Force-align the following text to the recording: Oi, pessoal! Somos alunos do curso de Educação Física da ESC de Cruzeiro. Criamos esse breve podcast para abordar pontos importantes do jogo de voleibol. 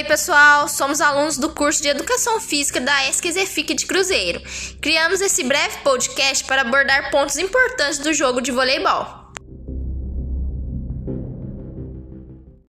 Oi, 0.00 0.04
pessoal! 0.04 0.66
Somos 0.66 0.98
alunos 1.02 1.36
do 1.36 1.50
curso 1.50 1.82
de 1.82 1.88
Educação 1.90 2.40
Física 2.40 2.80
da 2.80 3.06
ESC 3.10 3.74
de 3.74 3.84
Cruzeiro. 3.84 4.40
Criamos 4.80 5.20
esse 5.20 5.44
breve 5.44 5.76
podcast 5.84 6.42
para 6.44 6.62
abordar 6.62 7.10
pontos 7.10 7.36
importantes 7.36 7.98
do 7.98 8.14
jogo 8.14 8.40
de 8.40 8.50
voleibol. 8.50 9.20